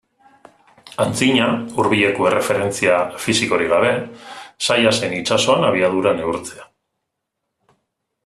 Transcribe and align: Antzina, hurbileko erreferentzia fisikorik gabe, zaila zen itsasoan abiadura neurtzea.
Antzina, 1.03 1.49
hurbileko 1.81 2.29
erreferentzia 2.29 2.95
fisikorik 3.25 3.69
gabe, 3.75 3.91
zaila 4.69 4.95
zen 5.01 5.15
itsasoan 5.21 5.69
abiadura 5.69 6.15
neurtzea. 6.23 6.67